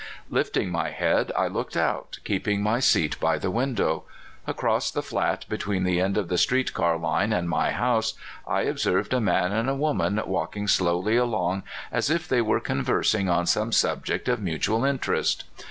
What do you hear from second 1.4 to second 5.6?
looked out, keeping my seat by the window. Across the flat